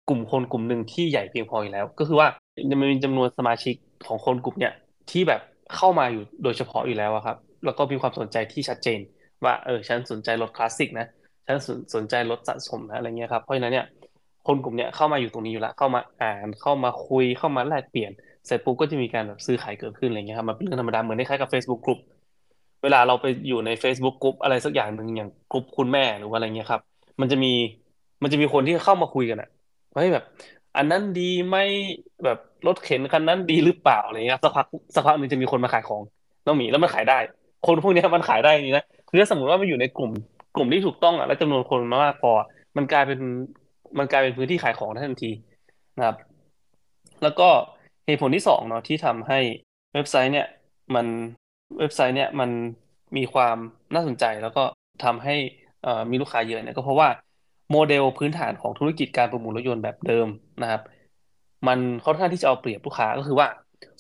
[0.10, 2.28] กลุ่มคนกลุ่มหนึ่งที่ใหญ่เพียงพออยู่แล้ว ก็คือว่า
[2.70, 3.76] มันมีจำนวนสมาชิก
[4.08, 4.74] ของคนกลุ่มเนี่ย
[5.12, 5.42] ที่แบบ
[5.76, 9.00] เข้ามาอยู่โดยเฉพาะอยู่แล้วครับ แล้วก็มีความสนใจที่ชัดเจน
[9.44, 11.08] ว่าเออฉันสนใจรถคลาสสิกนะ
[11.46, 11.58] ฉัน
[11.96, 13.86] สนใจรถสะสมนะอะไรเงี้ยครับเพราะฉะนั้นเนี่ย
[14.48, 18.12] คนกลุ่มเนี้ยเข้ามาอยู่ตรงนี้อยู่แล้วเข้ามาอ่านเข้ามาคุยเข้ามาแลกเปลี่ยน
[18.46, 22.00] เสร็จปุ๊บก็จะมีการแบบซื้อขายเกิดขึ้นอะไรเงี้ยครับมันเป็นเรื่องธรรมดาเหมือนคล้ายกับ Facebook กลุ่ม
[22.84, 26.82] เวลาเราไปอยู่ใน Facebook กลุ่มอะไรสักอย่างหนึ่งอย่างกลุ่มคุณแม่หรือว่าอะไรเงี้ยครับ
[27.22, 27.54] มันจะมี
[28.24, 29.50] มันจะมีคนที่เข้ามาคุยกันอะ
[29.94, 30.26] ว่าแบบ
[30.78, 31.58] อันนั้นดีไหม
[32.26, 36.02] แบบรถเข็นคันนั้นดีหรือเปล่าอะไรเงี้ยสักพักสักพักหนึ่งจะมีคนมาขายของ
[36.46, 37.18] น้องหมีแล้วมันขายได้
[37.68, 40.12] คนพวกนี้มันขายได้นี่นะคือถ้าสมมติว่ามันอยู่ในกลุ่ม
[40.56, 42.32] กลุ่มที่ถูกต้องอะและจำนวนคนมากพอ
[42.78, 43.20] มันกลายเป็น
[43.98, 45.32] มันกลายเป็นพื้นที่ขายของทันที
[45.98, 46.18] นะครับ
[47.24, 47.50] แล้วก็
[48.06, 49.40] เหตุผลที่สองเนาะที่ทำให้
[49.94, 50.48] เว็บไซต์เนี่ย
[50.96, 51.06] มัน
[51.80, 52.50] เว็บไซต์เนี่ยมัน
[53.18, 53.58] มีความ
[53.94, 54.64] น่าสนใจแล้วก็
[55.04, 55.36] ทำให้
[56.10, 57.10] มีลูกค้าเยอะเนี่ยก็เพราะว่า
[57.72, 60.28] โมเดลพื้นฐานของธุรกิจการประมูลรถยนต์แบบเดิม
[60.62, 60.82] นะครับ
[61.68, 63.48] มันค่อนข้างที่จะเอาเปรียบลูกค้าก็คือว่า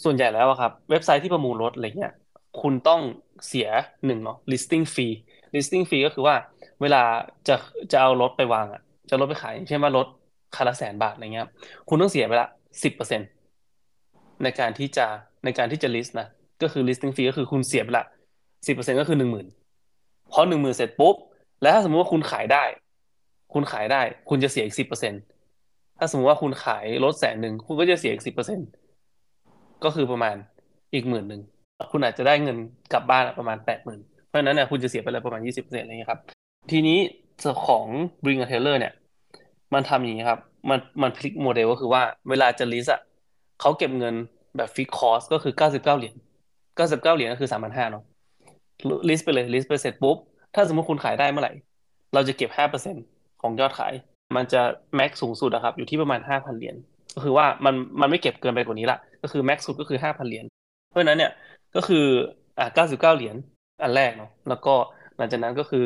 [0.04, 2.14] ส่วนใหญ่แล้วครับ เว็บไซต์ที่ประมูลรถอะไรเงี้ย
[2.62, 3.02] คุณต้อง
[3.48, 3.70] เสีย
[4.06, 5.14] หนึ่งเนาะ listing fee
[5.56, 6.36] listing fee ก็คือว่า
[6.82, 7.04] เวลา
[7.48, 7.56] จะ
[7.92, 10.08] จะเอารถไปวางอะ จะรถไปขายเช่นว่ารถ
[10.56, 11.48] คันละแสนบาทอะไรเงี้ย
[11.90, 12.48] คุณต้องเสียไปละ
[12.84, 13.28] สิบเปอร์เซ็นต์
[14.44, 15.06] ในการที่จะ
[15.46, 16.28] ในการที่จะ list นะ
[16.62, 18.06] ก็คือ listing fee ก็คือคุณเสียไปละ
[18.68, 19.48] สิบเปอร์เซ็นต์ก็คือหนึ่งหมื่น
[20.32, 21.16] พอหนึ่งหมื่นเสร็จปุ๊บ
[21.62, 22.64] แล้วถ้าสมมติว่าคุณขายได้
[23.54, 25.14] คุณขายได้ คุณจะเสียอีกสิบเปอร์เซ็น
[25.98, 28.60] ถ้าสมมติว่าคุณขายรถแสนหนึ่งคุณก็จะเสียอีกสิบเปอร์เซ็น
[29.84, 30.36] ก็คือประมาณ
[30.94, 31.42] อีกหมื่นหนึ่ง
[31.92, 32.58] คุณอาจจะได้เงิน
[32.94, 36.22] กลับบ้านประมาณแปดหมื่นเพราะฉะนั้นเนี่ยคุณจะเสียไปเลยประมาณยี่สิบเปอร์เซ็นต์อะไรเงี้ยครับ
[36.72, 37.00] ทีนี้
[37.68, 37.86] ของ
[38.24, 38.94] Bring a Trailer เนี่ย
[39.74, 40.40] มันทำอย่างนี้ครับ
[40.70, 43.02] มันมันพลิกโมเดลก็คือว่าเวลาจะ list อะ
[43.62, 44.16] เขาเก็บเงิน
[44.58, 46.16] แบบ fixed cost ก็คือเก้าสิบเก้าเหรียญ
[46.78, 48.04] เก้าสิบเก้าเหรียญก็คือสามพันห้าเนาะ
[49.10, 50.18] list ไปเลย list ไปเสร็จปุ๊บ
[50.56, 51.54] ถ้าสมมติคุณขายได้เมื่อไหร่
[52.14, 52.96] เราจะเก็บห้าเปอร์เซ็น
[53.42, 53.94] ของยอดขาย
[54.36, 54.62] มันจะ
[54.96, 56.76] max สูงสุดนะครับ อยู่ที่ประมาณห้าพันเหรียญ
[57.16, 60.46] ก็คือว่ามันมันไม่เก็บเกินไปกว่านี้ละก็คือ max สุดก็คือห้าพันเหรียญ
[60.90, 61.32] เพราะฉะนั้นเนี่ย
[61.76, 62.06] ก็คือ
[62.60, 63.36] อ่าเก้าสิบเก้าเหรียญ
[63.84, 64.74] อันแรกเนาะแล้วก็
[65.18, 65.84] หลังจากนั้นก็คือ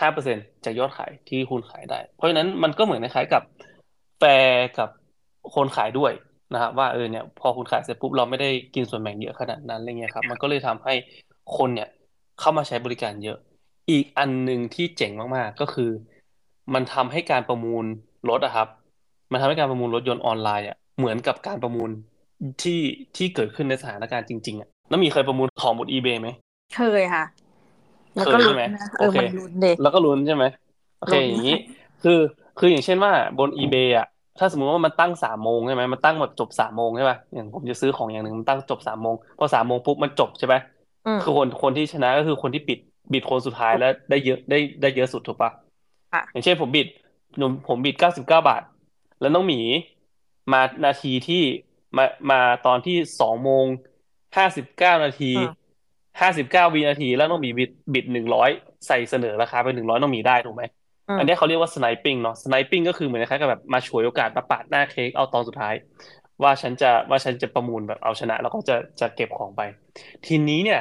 [0.00, 3.42] ห้าเปอร์เซ็นจากยอดขายที่คุณขายได้ เพราะฉะนั้นมันก็เหมือนคล้ายๆกับ
[4.18, 4.88] แฟร์กับ
[5.54, 6.12] คนขายด้วย
[6.54, 10.94] นะครับว่าเออเนี่ยพอคุณขายเสร็จปุ๊บเราไม่ได้กินส่วนแบ่งเยอะขนาดนั้นอะไรเงี้ยครับมันก็เลยทำให้
[11.56, 11.88] คนเนี่ย
[12.40, 13.38] เข้ามาใช้บริการเยอะ
[13.90, 15.90] อีกอันหนึ่งที่เจ๋งมากๆก็คือ
[16.74, 17.84] มันทำให้การประมูล
[18.30, 18.68] รถอะครับ
[19.32, 21.90] มันทำให้การประมูลรถยนต์ออนไลน์อะเหมือนกับการประมูล
[22.62, 22.80] ที่
[23.16, 26.28] ที่เกิดขึ้นในสถานการณ์จริงๆอะแล้วมีเคยประมูลของบนอีเบย์ไหม
[26.76, 27.24] เคยค่ะ
[28.14, 30.44] แล้วเคก็ยลุ้ใช่นไหมนะเอโออเคมันลุ้นเด็กแล้วก็ลุ้นใช่ไหม
[30.98, 31.58] โอเคลุ้นอย่างนี้
[32.02, 32.18] คือ
[32.58, 34.06] คืออย่างเช่นว่าบน eBay อะ
[34.38, 40.54] ถ้าสมมติว่ามันตั้งสามโมงใช่ไหมมันตั้งแบบจบสามโมงใช่ป่ะอย่างผมจะซื้อของอย่างหนึ่งมันตั้งจบสามโมงพอสามโมงปุ๊บมันจบใช่ไหม
[41.06, 42.78] อืมคือคนคนที่ชนะก็คือคนที่บิด
[43.12, 45.50] บิดคนสุดท้ายแล้วได้เยอะได้ได้เยอะสุดถูกปะ
[46.12, 46.86] ค่ะอย่างเช่นผมบิด
[47.40, 48.62] ผมผมบิดเก้าสิบเก้าบาท
[49.20, 49.60] แล้วน้องหมี
[50.52, 51.42] มานาทีที่
[51.96, 53.66] มามาตอนที่สองโมง
[54.36, 55.50] ห้าสิบเก้านาทีอืม
[56.20, 58.50] ห้าสิบเก้าวินาที แล้วน้องหมีบิดบิดหนึ่งร้อย
[58.86, 60.62] ใส่เสนอราคาไปหนึ่งร้อยน้องหมีได้ถูกไหม
[61.08, 65.74] อืมอันนี้เขาเรียกว่าสไนปิ้งเนาะสไนปิ้งก็คือเหมือนคล้ายๆกับแบบมาฉวยโอกาสมาปาดหน้าเค้กเอาตอนสุดท้าย
[66.42, 69.62] ว่าฉันจะว่าฉันจะประมูลแบบเอาชนะ แล้วก็จะจะเก็บของไป
[70.26, 70.80] ทีนี้เนี่ย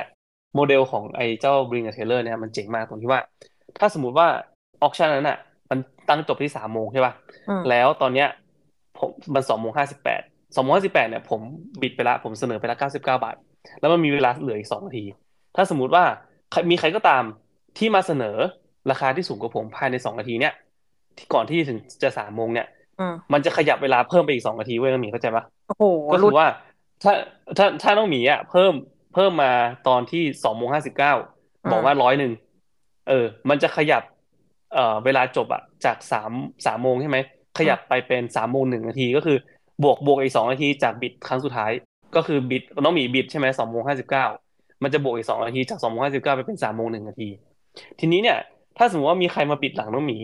[0.56, 3.22] โมเดลของไอ้เจ้า Bring a Trailer เนี่ยมันเจ๋งมากตรงที่ว่า
[3.80, 4.28] ถ้าสมมุติว่า
[4.84, 5.38] auction นั้นอะ
[5.70, 7.14] มันตั้งจบที่สามโมงใช่ป่ะ
[7.50, 8.28] อืมแล้วตอนเนี้ย
[8.98, 10.22] ผมมันสองโมงห้าสิบแปด
[10.56, 11.42] สองโมงห้าสิบแปดเนี่ยผม
[11.82, 13.36] bid ไปละผมเสนอไปละเก้าสิบเก้าบาท
[13.80, 15.06] แล้วมันมีเวลาเหลืออีกสองนาที
[15.56, 16.04] ถ้าสมมุติว่า
[16.52, 17.24] ใครมีใครก็ตาม
[17.78, 18.38] ที่มาเสนอ
[18.92, 20.54] ราคาที่สูงกว่าผมภายในสองนาทีเนี่ย
[21.18, 22.68] ที่ก่อนที่ถึงจะสามโมงเนี่ย
[23.00, 26.50] อืมมันจะขยับเวลาเพิ่มไปอีกสองนาทีเว้ยน้องหมีเข้าใจปะโอ้โหก็ลุ้คืนอว่า
[27.04, 27.14] ถ้า
[27.58, 28.74] ถ้าถ้าน้องหมีอะเพิ่ม
[29.14, 29.52] เพิ่มมา
[29.88, 31.14] ตอนที่สองโมงห้าสิบเก้า
[31.72, 32.32] บอกว่าร้อยหนึ่ง
[33.10, 34.04] เออ มันจะขยับ
[34.74, 36.32] เอ่อเวลาจบอะจากสาม
[36.66, 37.18] สามโมงใช่ไหม
[37.58, 39.38] ขยับไปเป็นสามโมงหนึ่งนาทีก็คือ
[39.84, 41.72] บวกบวกอีกสองนาทีจากบิดครั้งสุดท้าย
[42.16, 44.26] ก็คือบิดน้องหมีบิดใช่ไหมสองโมงห้าสิบเก้า
[44.84, 47.30] มันจะบวกอีกสองนาทีจากสองโมงห้าสิบเก้าไปเป็นสามโมงหนึ่งนาที
[48.00, 48.38] ทีนี้เนี่ย
[48.78, 50.18] ถ้าสมมติว่ามีใครมา bid หลังน้องหมี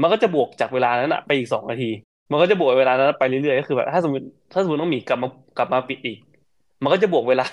[0.00, 1.90] มันก็จะบวกจากเวลานั้นอะไปอีกสองนาที
[2.30, 6.18] มันก็จะบวกเวลานั้นไปเรื่อยๆก็คือแบบถ้าสมมติถ้าสมมติน้องหมีกลับมากลับมา bid อีก
[6.82, 7.44] มันก็จะบวกเวลา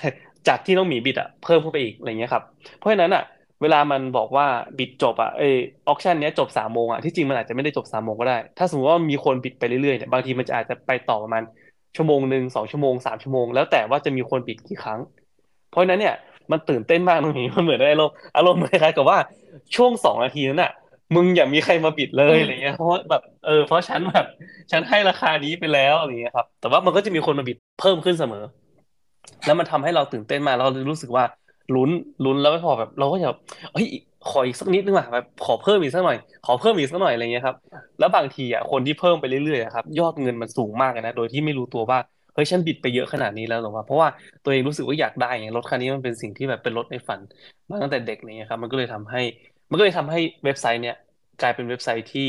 [0.48, 2.42] จากที่น้องหมี bid อะเพิ่มเข้าไปอีกอะไรเงี้ยครับ
[2.78, 3.22] เพราะฉะนั้นอะ
[3.62, 4.46] เวลามันบอกว่า
[4.78, 11.42] bid จบอะเออ auction เนี้ยจบสามโมงอะที่จริงมันอาจจะไม่ได้จบสามโมงก็ได้ ถ้าสมมติว่ามีคน bid ไปเรื่อยๆเนี่ยบางทีมันจะอาจจะไปต่อประมาณ
[11.96, 15.00] ชั่วโมงหนึ่งสองชั่วโมงสามชั่วโมงแล้วแต่ว่าจะมีคน bid กี่ครั้ง
[15.70, 16.14] เพราะฉะนั้นเนี่ย
[16.50, 19.18] มันตื่นเต้นมากตรงนี้มันเหมือนได้อารมณ์อารมณ์คล้ายๆกับว่า
[19.76, 20.72] ช่วงสองนาทีนั้นน่ะ
[21.14, 24.26] มึงอย่ามีใครมาบิดเลยอะไรเงี้ย เพราะว่าแบบเออเพราะฉันแบบ
[24.70, 28.44] ฉันให้ราคานี้ไปแล้วอะไรเงี้ยครับ แต่ว่ามันก็จะมีคนมาบิดเพิ่มขึ้นเสมอ
[29.46, 31.24] แล้วมันทำให้เราตื่นเต้นมากเรารู้สึกว่า
[31.74, 31.90] ลุ้น
[32.24, 33.38] ลุ้นแล้วไม่พอแบบ เราก็จะแบบ
[33.72, 33.86] เฮ้ย
[34.30, 37.56] ขออีกสักนิดนึงว่ะแบบขอเพิ่มอีกสักหน่อย ขอเพิ่มอีกสักหน่อยอะไรเงี้ยครับ
[37.98, 41.98] แล้วบางทีอะคนที่เพิ่มไปเรื่อยๆอะครับยอดเงินมันสูงมากเลยนะโดยที่ไม่รู้ตัวว่า
[42.34, 44.08] เฮ้ยฉันบิดไปเยอะขนาดนี้แล้วหรอวะเพราะว่า
[44.44, 47.20] ตัวเองรู้สึกว่าอยากได้ไงรถคันนี้มันเป็นสิ่งที่แบบเป็นรถในฝัน
[47.70, 49.20] มาตั้งแต่เด็กเนี่ยครับมันก็เลยทำให้
[49.70, 50.96] มันก็เลยทำให้เว็บไซต์เนี่ย
[51.40, 52.28] กลายเป็นเว็บไซต์ที่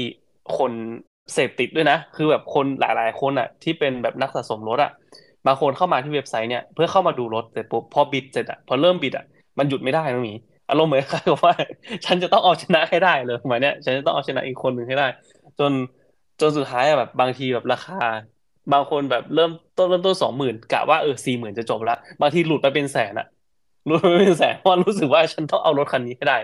[0.58, 0.74] คน
[1.34, 4.92] เสพติดด้วยนะ คือแบบคนหลาย ๆ คนอะที่เป็นแบบนักสะสมรถอะ
[5.46, 9.26] บางคนเข้ามาที่เว็บไซต์เนี่ยเพื่อเข้ามาดูรถเสร็จปุ๊บพอบิดเสร็จอะพอเริ่มบิดอะ
[9.60, 10.34] มันหยุดไม่ได้นะหมี
[10.70, 11.54] อารมณ์เหมือนกับว่า
[12.06, 15.08] ฉันจะต้องเอาชนะให้ได้เลยหมายเนี่ยฉันจะต้องเอาชนะอีกคนหนึ่งให้ได้
[15.60, 15.74] จน
[16.39, 17.96] จนสุดท้ายอะแบบบางทีแบบราคา
[18.71, 23.28] บางคนแบบเริ่มต้นเริ่มต้นสองหมื่นกะว่าเออสี่หมื่นจะจบแล้วบางทีหลุดไปเป็นแสนอะ
[23.86, 26.38] หลุดไปเป็นแสนเพราะรู้สึกว่าฉันต้องเอารถคันนี้ให้ได้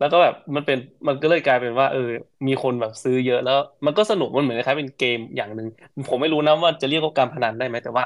[0.00, 2.08] แล้วก็แบบมันเป็นมันก็เลยกลายเป็นว่า เออ
[2.46, 5.68] มีคนแบบซื้อเยอะแล้ว มันก็สนุกมันเหมือนคล้ายเป็นเกมอย่างหนึ่ง
[6.08, 8.04] ผมไม่รู้นะว่าจะเรียกว่าการพนันได้ไหมแต่ว่า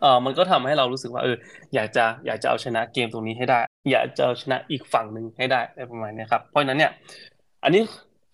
[0.00, 1.36] เออมันก็ทำให้เรารู้สึกว่าเออ
[1.74, 3.60] อยากจะอยากจะเอาชนะเกมตรงนี้ให้ได้
[3.92, 6.90] อยากจะเอาชนะอีกฝั่งหนึ่งให้ได้อะไรประมาณนี้ครับ เพราะฉะนั้นเนี่ย
[7.64, 7.82] อันนี้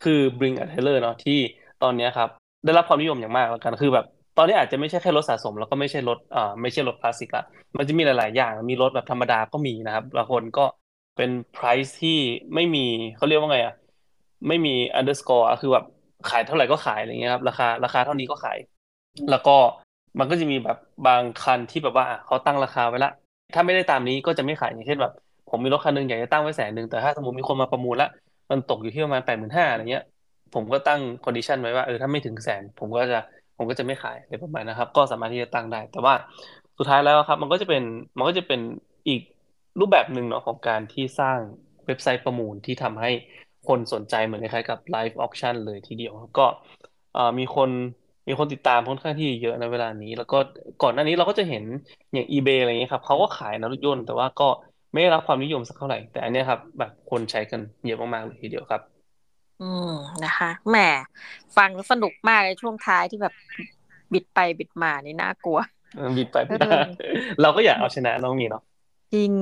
[0.05, 1.39] คือ Bring a Taylor เนาะที่
[1.83, 2.29] ตอนเนี้ยครับ
[2.65, 7.45] ได้รับความนิยมอย่างมากแล้วกันคือแบบ ตอนนี้อาจจะไม่ใช่แค่รถสะสม แล้วก็ไม่ใช่รถอ่าไม่ใช่รถคลาสสิกละ
[7.77, 10.65] มันจะมีหลาย ๆ อย่างมีรถแบบธรรมดาก็มีนะครับบางคนก็
[11.17, 12.19] เป็น price ที่
[12.55, 13.75] ไม่มีเขาเรียกว่าไงอะ
[14.49, 15.85] ไม่มี underscore อะคือแบบ
[16.31, 18.59] ขายเท่าไหร่ก็ขายอะไรเงี้ยครับราคาราคาเท่านี้ก็ขาย
[19.31, 19.57] แล้วก็
[20.19, 23.11] มันก็จะมีแบบบางคันที่แบบว่าเขาตั้งราคาไว้ละ
[23.55, 25.13] ถ้าไม่ได้ตามนี้ก็จะไม่ขายอย่างเช่นแบบ
[25.51, 28.09] ผมมีรถคันหนึ่งอยากจะตั้งไว้แสนหนึ่งแต่ถ้าสมมติมีคนมาประมูลละ
[28.51, 30.05] มันตกอยู่ที่ประมาณแปดหมื่นห้าอะไรเงี้ย
[30.55, 33.19] ผมก็ตั้ง condition ไว้ว่าเออถ้าไม่ถึงแสน ผมก็จะ
[33.57, 36.15] ผมก็จะไม่ขายอะไรประมาณนะครับ ก็สามารถที่จะตั้งได้ แต่ว่า
[36.79, 37.83] สุดท้ายแล้วครับ มันก็จะเป็น
[38.17, 38.61] มันก็จะเป็น
[39.09, 39.23] อีก
[39.81, 41.39] รูปแบบหนึ่งเนาะของการที่สร้าง
[41.87, 43.11] เว็บไซต์ประมูลที่ทำให้
[43.69, 46.47] คนสนใจเหมือนคล้ายๆกับไลฟ์ออ c ชั่นเลยทีเดียวก็
[47.39, 47.71] มีคน
[48.29, 50.39] มีคนติดตามค่อนข้างที่เยอะในเวลานี้ แล้วก็
[50.83, 51.65] ก่อนหน้านี้เราก็จะเห็น
[52.13, 54.49] อย่าง eBay อะไรเงี้ยครับเขาก็ขายนะรถยนต์แต่ว่าก็
[54.93, 58.98] ไม่ได้รับความนิยมสักเท่าไหร่ แต่อันนี้ครับแบบคนใช้กันเยอะมากๆเลยทีเดียวครับ
[59.61, 59.91] อืม
[60.25, 60.77] นะคะแหม
[61.57, 63.35] ฟังสนุกมากในช่วงท้ายที่แบบ
[64.13, 65.59] บิดไปบิดมานี่น่ากลัว
[66.17, 66.79] บิดไปบิดมา
[67.41, 68.63] เราก็อยากเอาชนะน้องมีเนาะ
[69.15, 69.33] จริง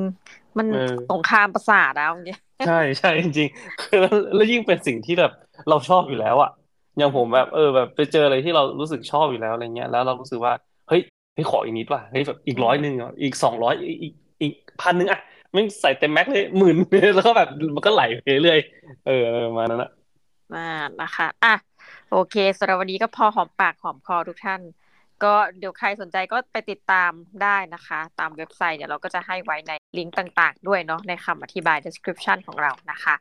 [0.58, 0.66] มัน
[1.10, 3.98] สงครามประสาทแล้วจริงใช่ใช่จริงๆคือ
[4.34, 5.30] แล้วยิ่งเป็นสิ่งที่แบบ
[5.68, 6.50] เราชอบอยู่แล้วอะ
[6.98, 10.52] อย่างผมแบบเออแบบไปเจออะไรที่เรารู้สึกชอบอยู่แล้วอะไรเงี้ยแล้วเรารู้สึกว่า
[10.88, 11.00] เฮ้ย
[11.34, 15.18] เฮ้ยขออีกนิดว่ะเฮ้ยแบบอีกร้อยหนึ่งอะอีกสองร้อยอีกอีกพันหนึ่งอะ
[15.54, 16.76] มันใส่เต็มแม็กเลยหมื่น
[17.14, 18.58] แล้วก็แบบมันก็ไหลไปเรื่อย
[19.04, 19.12] เออ
[19.46, 19.90] ประมาณนั้นอะ
[20.54, 21.54] อ่านะคะอะ
[22.10, 24.60] โอเคสำหรับวันนี้ก็พอหอมปากหอมคอทุกท่าน
[25.24, 27.10] ก็เดี๋ยวใครสนใจก็ไปติดตาม
[27.42, 33.14] ได้นะคะ ตามเว็บไซต์เดี๋ยวเราก็จะให้ไว้ในลิงก์ต่างๆ ด้วยเนาะในคำอธิบาย description ของเรานะคะ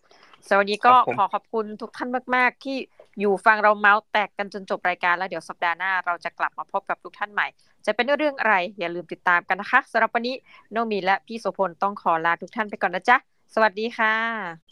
[0.49, 2.77] สวัสดีก็ขอขอบคุณทุกท่านมาก ๆ ที่
[3.19, 7.47] อยู่ฟังเราเมาส์แตกกันจนจบรายการแล้วเดี๋ยวสัปดาห์หน้าเราจะกลับมาพบกับทุกท่านใหม่
[7.85, 10.35] จะเป็นเรื่องอะไรอย่าลืมติดตามกันนะคะสำหรับวันนี้
[10.71, 13.17] โนมีและพี่โสพลต้องขอลาทุกท่านไปก่อนนะจ๊ะ
[13.53, 14.13] สวัสดีค่ะ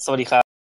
[0.05, 0.52] สวัสดีครับ